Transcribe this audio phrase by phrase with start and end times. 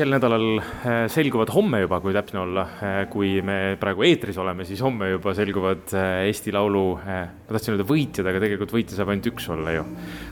[0.00, 4.64] sel nädalal äh, selguvad homme juba, kui täpne olla, äh, kui me praegu eetris oleme,
[4.68, 9.12] siis homme juba selguvad äh, Eesti Laulu, ma tahtsin öelda võitjad, aga tegelikult võitja saab
[9.12, 9.84] ainult üks olla ju.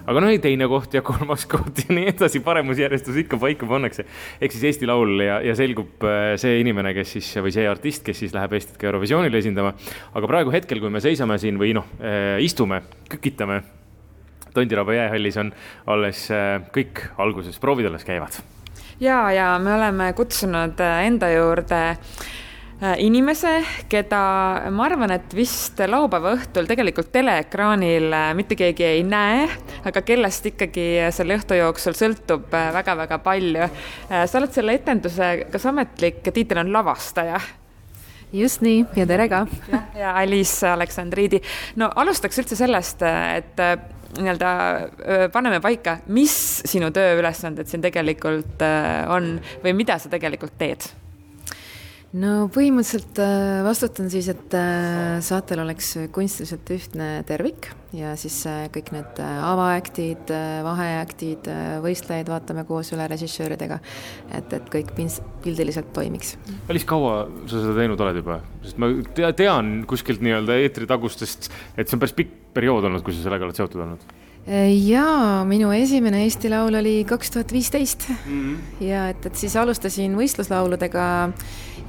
[0.08, 4.06] aga noh, teine koht ja kolmas koht ja nii edasi, paremusjärjestus ikka paika pannakse.
[4.40, 6.06] ehk siis Eesti Laul ja, ja selgub
[6.40, 9.74] see inimene, kes siis või see artist, kes siis läheb Eestit ka Eurovisioonile esindama.
[10.14, 11.90] aga praegu hetkel, kui me seisame siin või noh,
[12.44, 13.62] istume, kükitame
[14.54, 15.52] Tondiraba jäähallis on
[15.92, 16.24] alles
[16.74, 18.40] kõik alguses, proovid alles käivad
[19.00, 24.20] ja, ja me oleme kutsunud äh, enda juurde äh, inimese, keda
[24.74, 29.46] ma arvan, et vist laupäeva õhtul tegelikult teleekraanil äh, mitte keegi ei näe,
[29.88, 33.70] aga kellest ikkagi selle õhtu jooksul sõltub väga-väga palju.
[34.08, 37.40] sa oled selle etenduse, kas ametlik tiitel on lavastaja?
[38.32, 39.46] just nii ja tere ka.
[39.96, 41.40] ja Alice Aleksandriidi.
[41.76, 46.34] no alustaks üldse sellest, et nii-öelda paneme paika, mis
[46.68, 48.64] sinu tööülesanded siin tegelikult
[49.12, 50.88] on või mida sa tegelikult teed?
[52.16, 53.18] No põhimõtteliselt
[53.66, 54.54] vastutan siis, et
[55.24, 58.36] saatel oleks kunstiliselt ühtne tervik ja siis
[58.72, 60.32] kõik need avaaktid,
[60.64, 61.50] vaheaktid,
[61.84, 63.80] võistlejaid vaatame koos üle režissööridega,
[64.32, 64.94] et, et kõik
[65.44, 66.36] pildiliselt toimiks.
[66.68, 68.92] päris kaua sa seda teinud oled juba, sest ma
[69.36, 73.60] tean kuskilt nii-öelda eetritagustest, et see on päris pikk periood olnud, kui sa sellega oled
[73.60, 74.17] seotud olnud?
[74.48, 78.54] Jaa, minu esimene Eesti Laul oli kaks tuhat viisteist mhm.
[78.80, 81.08] ja et, et siis alustasin võistluslauludega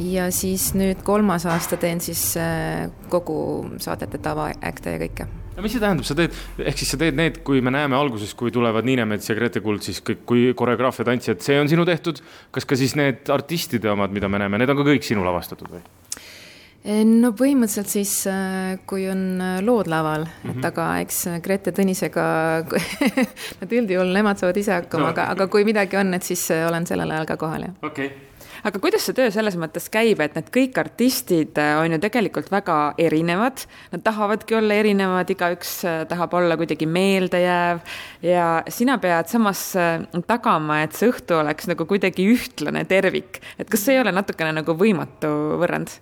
[0.04, 3.40] ja siis nüüd kolmas aasta teen siis äh, kogu
[3.84, 5.28] saadete tavaäkte ja kõike.
[5.56, 8.36] no mis see tähendab, sa teed, ehk siis sa teed need, kui me näeme alguses,
[8.40, 12.22] kui tulevad Niinemets ja Grete Kuld, siis kõik, kui koreograafia tantsijad, see on sinu tehtud,
[12.56, 15.72] kas ka siis need artistide omad, mida me näeme, need on ka kõik sinu lavastatud
[15.72, 15.84] või?
[16.88, 20.50] No põhimõtteliselt siis, äh, kui on äh, lood laval mm, -hmm.
[20.50, 20.66] et mhm.
[20.72, 22.26] aga eks Grete Tõnisega
[23.62, 26.68] nad üldjuhul, nemad saavad ise hakkama no., aga, aga kui midagi on, et siis äh,
[26.70, 27.78] olen sellel ajal ka kohal, jah.
[27.84, 28.26] okei okay
[28.64, 32.94] aga kuidas see töö selles mõttes käib, et need kõik artistid on ju tegelikult väga
[33.00, 33.62] erinevad,
[33.94, 35.78] nad tahavadki olla erinevad, igaüks
[36.12, 37.80] tahab olla kuidagi meeldejääv
[38.22, 39.64] ja sina pead samas
[40.28, 44.52] tagama, et see õhtu oleks nagu kuidagi ühtlane tervik, et kas see ei ole natukene
[44.60, 45.32] nagu võimatu
[45.64, 45.96] võrrand?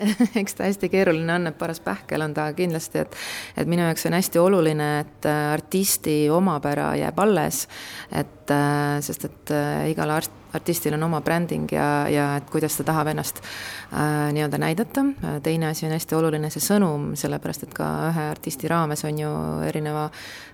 [0.40, 3.16] eks ta hästi keeruline on, et paras pähkel on ta kindlasti, et
[3.60, 7.66] et minu jaoks on hästi oluline, et äh, artisti omapära jääb alles,
[8.10, 12.76] et äh, sest et äh, igal art-, artistil on oma bränding ja, ja et kuidas
[12.78, 15.04] ta tahab ennast äh, nii-öelda näidata.
[15.42, 19.30] teine asi on hästi oluline see sõnum, sellepärast et ka ühe artisti raames on ju
[19.68, 20.08] erineva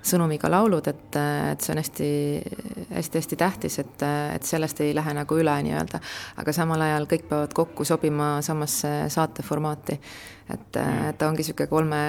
[0.07, 1.19] sõnumiga laulud, et,
[1.53, 2.11] et see on hästi,
[2.95, 6.01] hästi-hästi tähtis, et, et sellest ei lähe nagu üle nii-öelda.
[6.37, 10.01] aga samal ajal kõik peavad kokku sobima samasse saate formaati
[10.53, 12.01] et, et ta ongi niisugune kolme,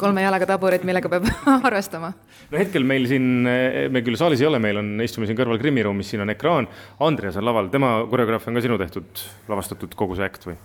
[0.00, 1.28] kolme jalaga taburet, millega peab
[1.68, 2.12] arvestama.
[2.50, 5.84] no hetkel meil siin, me küll saalis ei ole, meil on, istume siin kõrval Krimmi
[5.86, 6.70] ruumis, siin on ekraan.
[7.06, 10.58] Andreas on laval, tema koreograafia on ka sinu tehtud, lavastatud kogu see äkt või?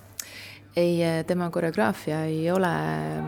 [0.76, 2.70] ei, tema koreograafia ei ole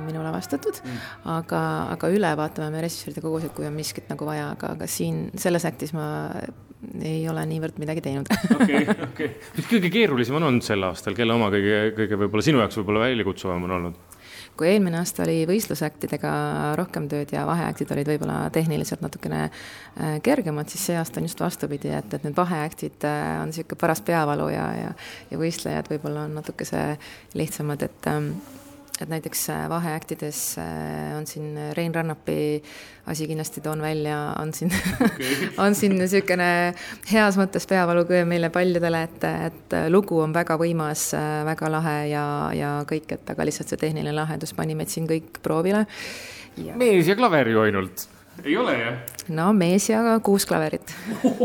[0.05, 0.99] minu lavastatud mm.,
[1.33, 4.87] aga, aga üle vaatame me režissööride kogus, et kui on miskit nagu vaja, aga, aga
[4.87, 6.05] siin selles aktis ma
[7.01, 8.31] ei ole niivõrd midagi teinud.
[8.57, 9.29] okei, okei.
[9.57, 13.07] mis kõige keerulisem on olnud sel aastal, kelle oma kõige, kõige võib-olla sinu jaoks võib-olla
[13.07, 14.01] väljakutsuvam on olnud?
[14.57, 16.31] kui eelmine aasta oli võistlusaktidega
[16.77, 21.41] rohkem tööd ja vaheaktid olid võib-olla tehniliselt natukene äh, kergemad, siis see aasta on just
[21.41, 24.91] vastupidi, et, et need vaheaktid äh, on niisugune paras peavalu ja, ja
[25.31, 26.83] ja võistlejad võib-olla on natukese
[27.37, 28.35] lihtsamad, et ähm,
[29.01, 32.63] et näiteks äh, vaheaktides äh, on siin Rein Rannapi
[33.09, 34.71] asi kindlasti toon välja, on siin
[35.05, 35.49] okay.
[35.65, 36.73] on siin niisugune
[37.11, 42.25] heas mõttes peavaluköö meile paljudele, et, et lugu on väga võimas, äh, väga lahe ja,
[42.55, 45.85] ja kõik, et aga lihtsalt see tehniline lahendus pani meid siin kõik proovile.
[46.77, 48.07] mees ja klaver ju ainult
[48.43, 49.13] ei ole jah?
[49.29, 50.93] no mees ja kuus klaverit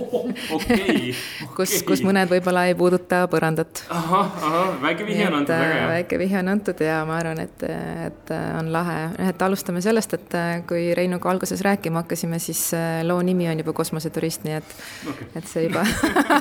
[0.57, 1.15] okei.
[1.57, 3.85] kus, kus mõned võib-olla ei puuduta põrandat.
[3.93, 5.89] ahah, ahah, väike vihje on antud, väga hea.
[5.93, 7.63] väike vihje on antud ja ma arvan, et,
[8.07, 8.97] et on lahe.
[9.29, 10.39] et alustame sellest, et
[10.69, 14.75] kui Reinuga alguses rääkima hakkasime, siis äh, loo nimi on juba Kosmoseturist, nii et
[15.13, 15.85] okay., et see juba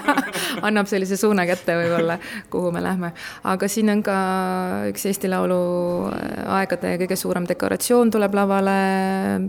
[0.67, 2.17] annab sellise suuna kätte võib-olla,
[2.53, 3.13] kuhu me lähme.
[3.43, 4.17] aga siin on ka
[4.89, 5.61] üks Eesti Laulu
[6.57, 8.77] aegade kõige suurem dekoratsioon tuleb lavale,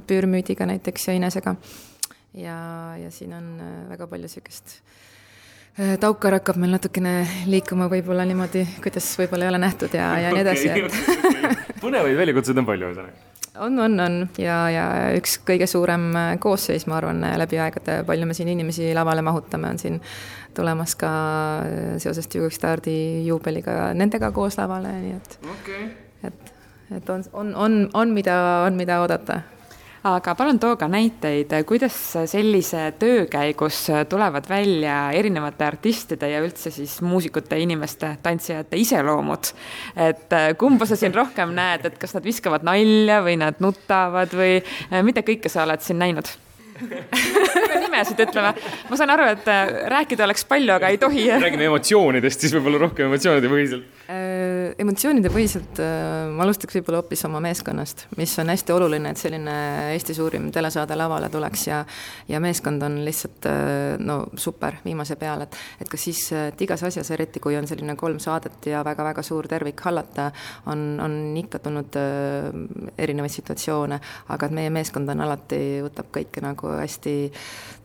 [0.08, 1.54] püürmüüdiga näiteks näiteks ja Inesega.
[2.34, 4.80] ja, ja siin on äh, väga palju niisugust
[5.80, 10.32] äh, taukar hakkab meil natukene liikuma võib-olla niimoodi, kuidas võib-olla ei ole nähtud ja, ja
[10.32, 10.94] nii edasi et
[11.84, 13.26] põnevaid väljakutseid on palju, ühesõnaga
[13.64, 14.86] on, on, on ja, ja
[15.18, 19.72] üks kõige suurem äh, koosseis, ma arvan, läbi aegade, palju me siin inimesi lavale mahutame,
[19.74, 20.00] on siin
[20.56, 21.10] tulemas ka
[22.00, 25.92] seoses Jugostaardi juubeliga nendega koos lavale, nii et okay.,
[26.28, 26.56] et,
[26.96, 28.38] et on, on, on, on, mida,
[28.68, 29.42] on, mida oodata
[30.04, 31.96] aga palun too ka näiteid, kuidas
[32.30, 39.52] sellise töö käigus tulevad välja erinevate artistide ja üldse siis muusikute, inimeste, tantsijate iseloomud.
[39.96, 44.60] et kumba sa siin rohkem näed, et kas nad viskavad nalja või nad nutavad või
[45.02, 46.30] mida kõike sa oled siin näinud?
[47.98, 48.54] nimesid ütleme,
[48.88, 49.52] ma saan aru, et
[49.94, 51.28] rääkida oleks palju, aga ei tohi.
[51.42, 57.26] räägime emotsioonidest siis võib-olla rohkem emotsioonide põhiselt Äh, emotsioonide põhiselt äh, ma alustaks võib-olla hoopis
[57.28, 59.56] oma meeskonnast, mis on hästi oluline, et selline
[59.92, 61.82] Eesti suurim telesaade lavale tuleks ja
[62.30, 66.86] ja meeskond on lihtsalt äh, no super viimase peal, et et kas siis, et igas
[66.88, 70.30] asjas, eriti kui on selline kolm saadet ja väga-väga suur tervik hallata,
[70.72, 72.00] on, on ikka tulnud
[72.96, 74.00] erinevaid situatsioone,
[74.32, 77.18] aga et meie meeskond on alati, võtab kõike nagu hästi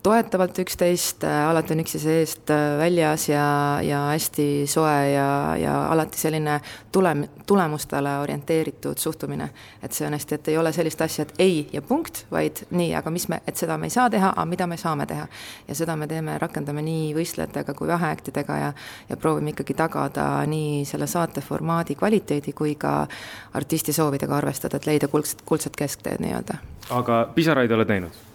[0.03, 3.45] toetavalt üksteist, alati on üksteise eest väljas ja,
[3.83, 5.27] ja hästi soe ja,
[5.59, 6.57] ja alati selline
[6.91, 9.49] tulem-, tulemustele orienteeritud suhtumine.
[9.83, 12.91] et see on hästi, et ei ole sellist asja, et ei ja punkt, vaid nii,
[12.95, 15.27] aga mis me, et seda me ei saa teha, aga mida me saame teha.
[15.67, 18.73] ja seda me teeme, rakendame nii võistlejatega kui vaheaktidega ja
[19.09, 23.07] ja proovime ikkagi tagada nii selle saate formaadi kvaliteedi kui ka
[23.53, 26.59] artisti soovidega arvestada, et leida kuldset, kuldset keskteed nii-öelda.
[26.89, 28.32] aga pisaraid oled näinud?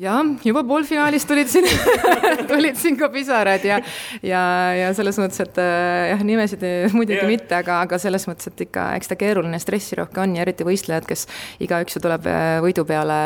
[0.00, 1.66] Jah, juba poolfinaalis tulid siin
[2.50, 3.80] tulid siin ka pisarad ja,
[4.24, 4.42] ja,
[4.78, 6.64] ja selles mõttes, et äh, jah, nimesid
[6.94, 7.28] muidugi yeah.
[7.30, 11.08] mitte, aga, aga selles mõttes, et ikka, eks ta keeruline, stressirohke on ja eriti võistlejad,
[11.08, 11.26] kes
[11.66, 13.20] igaüks ju tuleb äh, võidu peale,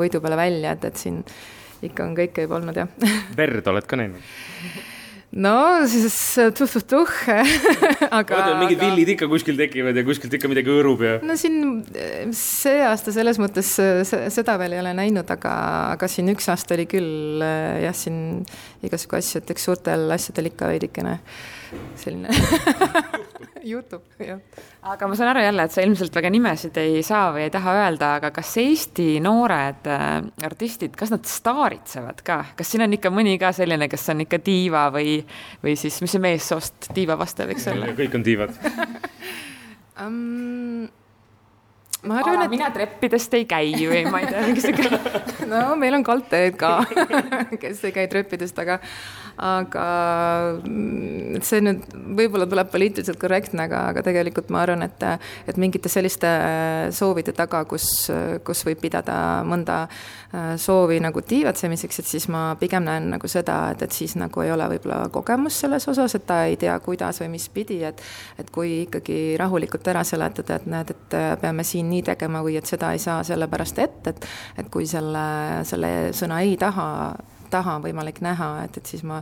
[0.00, 1.22] võidu peale välja, et, et siin
[1.82, 3.12] ikka on kõike juba olnud, jah.
[3.38, 4.90] verd oled ka näinud?
[5.32, 5.54] No
[5.88, 6.16] siis
[6.58, 7.12] tuh-tuh-tuh
[8.18, 8.36] aga.
[8.36, 8.88] vaata, mingid aga...
[8.90, 11.14] villid ikka kuskil tekivad ja kuskilt ikka midagi hõõrub ja.
[11.24, 11.80] no siin
[12.36, 15.54] see aasta selles mõttes seda veel ei ole näinud, aga,
[15.96, 18.42] aga siin üks aasta oli küll jah, siin
[18.84, 21.18] igasugu asju, et eks suurtel asjadel ikka veidikene
[21.96, 22.28] selline
[23.64, 24.40] juhtub, jah.
[24.92, 27.76] aga ma saan aru jälle, et sa ilmselt väga nimesid ei saa või ei taha
[27.82, 30.08] öelda, aga kas Eesti noored äh,
[30.48, 34.40] artistid, kas nad staaritsevad ka, kas siin on ikka mõni ka selline, kes on ikka
[34.44, 35.20] diiva või,
[35.64, 37.92] või siis, mis see meessoost diiva vastaja võiks olla?
[37.98, 38.56] kõik on diivad
[40.02, 40.88] um,
[42.02, 45.00] ma arvan, et mina treppidest ei käi või ma ei tea, mingisugune
[45.52, 46.78] no meil on kaldteed ka
[47.62, 48.80] kes ei käi treppidest, aga
[49.42, 49.84] aga
[50.60, 51.86] mm, see nüüd
[52.18, 55.06] võib-olla tuleb poliitiliselt korrektne, aga, aga tegelikult ma arvan, et
[55.48, 56.28] et mingite selliste
[56.94, 57.86] soovide taga, kus,
[58.44, 59.16] kus võib pidada
[59.48, 64.14] mõnda äh, soovi nagu tiivatsemiseks, et siis ma pigem näen nagu seda, et, et siis
[64.20, 67.82] nagu ei ole võib-olla kogemust selles osas, et ta ei tea, kuidas või mis pidi,
[67.88, 68.02] et
[68.38, 72.68] et kui ikkagi rahulikult ära seletada, et näed, et peame siin nii tegema või et
[72.68, 74.26] seda ei saa sellepärast ette, et
[74.64, 75.26] et kui selle,
[75.68, 76.88] selle sõna ei taha
[77.52, 79.20] taha on võimalik näha, et, et siis ma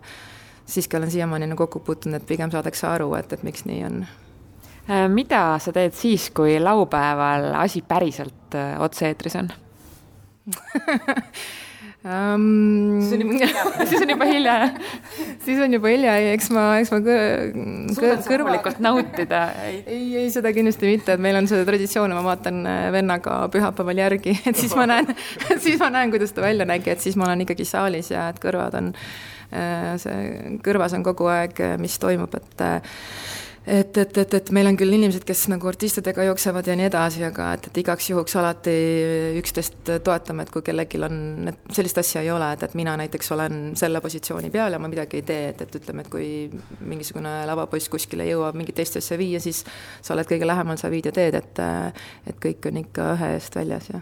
[0.71, 4.05] siiski olen siiamaani nagu kokku puutunud, et pigem saadakse aru, et, et miks nii on.
[4.91, 9.51] Äh, mida sa teed siis, kui laupäeval asi päriselt äh, otse-eetris on
[12.05, 13.01] um,.
[13.03, 14.77] siis on juba hilja, siis on juba hilja, jah?
[15.45, 17.01] siis on juba hilja, ei, eks ma, eks ma
[18.29, 19.43] kõrvalikult nautida.
[19.69, 19.83] ei,
[20.23, 24.37] ei, seda kindlasti mitte, et meil on see traditsioon, ma vaatan äh, vennaga pühapäeval järgi,
[24.49, 25.13] et siis ma näen,
[25.65, 28.41] siis ma näen, kuidas ta välja nägi, et siis ma olen ikkagi saalis ja et
[28.43, 28.93] kõrvad on,
[29.53, 32.67] äh, see kõrvas on kogu aeg, mis toimub, et
[33.67, 37.25] et, et, et, et meil on küll inimesed, kes nagu artistidega jooksevad ja nii edasi,
[37.27, 38.75] aga et, et igaks juhuks alati
[39.41, 43.35] üksteist toetame, et kui kellelgi on, et sellist asja ei ole, et, et mina näiteks
[43.37, 46.31] olen selle positsiooni peal ja ma midagi ei tee, et, et ütleme, et kui
[46.81, 49.65] mingisugune lavapoiss kuskile jõuab mingit teist asja viia, siis
[50.01, 53.57] sa oled kõige lähemal, sa viid ja teed, et et kõik on ikka ühe eest
[53.57, 54.01] väljas ja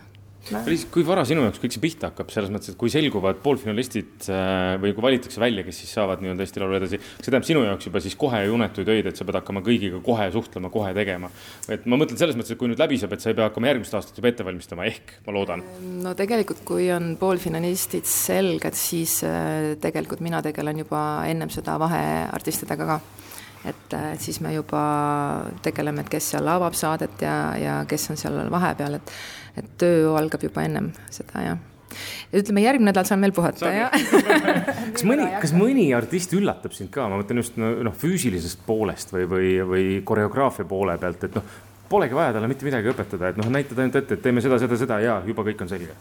[0.49, 4.29] Liis, kui vara sinu jaoks kõik see pihta hakkab, selles mõttes, et kui selguvad poolfinalistid
[4.33, 7.49] äh, või kui valitakse välja, kes siis saavad nii-öelda Eesti Laulu edasi, kas see tähendab
[7.49, 10.95] sinu jaoks juba siis kohe unetuid öid, et sa pead hakkama kõigiga kohe suhtlema, kohe
[10.97, 11.31] tegema?
[11.69, 13.73] et ma mõtlen selles mõttes, et kui nüüd läbi saab, et sa ei pea hakkama
[13.73, 15.65] järgmist aastat juba ette valmistama, ehk ma loodan.
[16.05, 22.89] no tegelikult, kui on poolfinalistid selged, siis äh, tegelikult mina tegelen juba ennem seda vaheartistidega
[22.89, 23.01] ka
[23.67, 24.83] et siis me juba
[25.63, 29.19] tegeleme, et kes seal avab saadet ja, ja kes on seal vahepeal, et
[29.59, 31.67] et töö algab juba ennem seda, jah
[32.37, 33.95] ütleme, järgmine nädal saan veel puhata, jah.
[34.95, 39.25] kas mõni, kas mõni artist üllatab sind ka, ma mõtlen just noh, füüsilisest poolest või,
[39.31, 41.57] või, või koreograafia poole pealt, et noh,
[41.89, 44.79] polegi vaja talle mitte midagi õpetada, et noh, näitad ainult ette, et teeme seda, seda,
[44.81, 45.97] seda ja juba kõik on selge.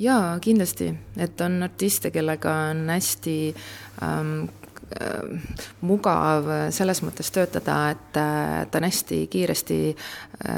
[0.00, 3.38] jaa, kindlasti, et on artiste, kellega on hästi
[4.02, 4.46] ähm,
[5.80, 9.78] mugav selles mõttes töötada, et ta on hästi kiiresti,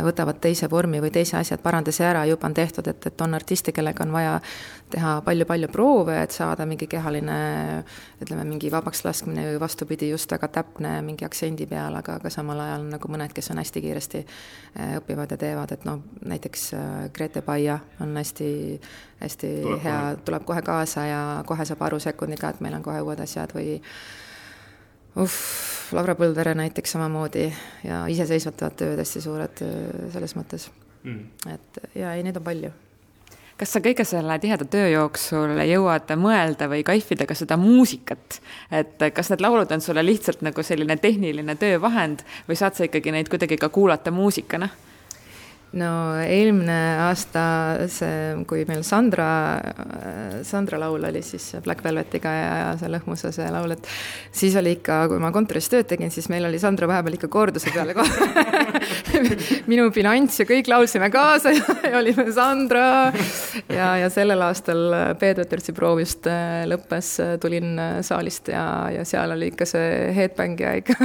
[0.07, 3.35] võtavad teise vormi või teise asja, et parandasi ära, juba on tehtud, et, et on
[3.39, 4.41] artiste, kellega on vaja
[4.91, 7.37] teha palju-palju proove, et saada mingi kehaline
[8.23, 12.61] ütleme, mingi vabaks laskmine või vastupidi, just väga täpne mingi aktsendi peal, aga, aga samal
[12.63, 14.23] ajal nagu mõned, kes on hästi kiiresti
[15.01, 16.69] õpivad ja teevad, et noh, näiteks
[17.17, 18.51] Grete Paia on hästi,
[19.25, 23.03] hästi tuleb hea, tuleb kohe kaasa ja kohe saab aru sekundiga, et meil on kohe
[23.03, 23.77] uued asjad või
[25.19, 25.43] uhh,
[25.99, 27.51] Laura Põldvere näiteks samamoodi
[27.87, 29.69] ja iseseisvalt teevad tööd hästi suured
[30.15, 30.71] selles mõttes.
[31.07, 31.53] Mm..
[31.53, 32.73] et ja ei, neid on palju
[33.57, 39.07] kas sa kõige selle tiheda töö jooksul jõuad mõelda või kaifida ka seda muusikat, et
[39.17, 43.33] kas need laulud on sulle lihtsalt nagu selline tehniline töövahend või saad sa ikkagi neid
[43.33, 44.69] kuidagi ka kuulata muusikana?
[45.75, 45.91] No
[46.23, 47.43] eelmine aasta
[47.91, 49.27] see, kui meil Sandra,
[50.47, 53.89] Sandra laul oli siis Black Velvetiga ja, ja see Lõhmusa see laul, et
[54.31, 57.73] siis oli ikka, kui ma kontoris tööd tegin, siis meil oli Sandra vahepeal ikka korduse
[57.75, 58.31] peale kohe
[59.71, 62.87] minu bilanss ja kõik laulsime kaasa ja, ja olime Sandra.
[63.69, 69.05] ja, ja sellel aastal Peet Vetertsi proov just äh, lõppes, tulin äh, saalist ja, ja
[69.09, 70.97] seal oli ikka see headbang ja ikka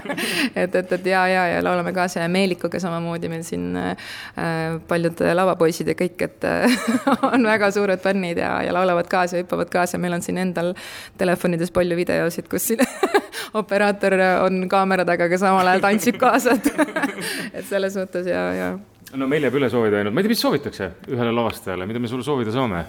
[0.62, 4.03] et, et, et ja, ja, ja laulame kaasa ja Meelikuga samamoodi meil siin äh,
[4.34, 6.72] Äh, paljud lavapoisid ja kõik, et äh,
[7.34, 10.72] on väga suured fännid ja, ja laulavad kaasa hüppavad kaasa, meil on siin endal
[11.20, 12.82] telefonides palju videosid, kus siin
[13.60, 16.66] operaator on kaamera taga, aga samal ajal tantsib kaasa, et
[17.60, 18.68] et selles mõttes ja, ja.
[19.14, 22.10] no meil jääb üle soovida ainult, ma ei tea, mis soovitakse ühele lavastajale, mida me
[22.10, 22.82] sulle soovida saame?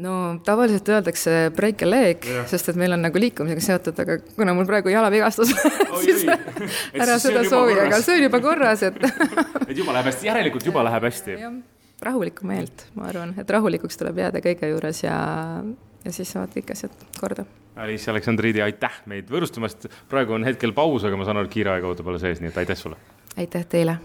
[0.00, 0.14] No
[0.44, 4.68] tavaliselt öeldakse break a leg, sest et meil on nagu liikumisega seotud, aga kuna mul
[4.68, 5.52] praegu jalavigastus
[6.04, 6.24] siis
[7.02, 8.98] ära seda soovi, aga see on juba korras, et
[9.70, 11.38] et juba läheb hästi, järelikult juba läheb hästi.
[12.00, 15.16] rahulikku meelt, ma arvan, et rahulikuks tuleb jääda kõige juures ja,
[16.04, 17.44] ja siis saavad kõik asjad korda.
[17.80, 21.76] Alice Aleksandriidi, aitäh meid võõrustamast, praegu on hetkel paus, aga ma saan aru, et kiire
[21.76, 22.98] aeg ootab alles ees, nii et aitäh sulle!
[23.40, 24.00] aitäh teile!